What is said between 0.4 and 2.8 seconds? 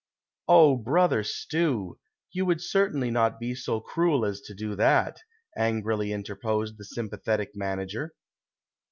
"Oh! Brother Stew, you would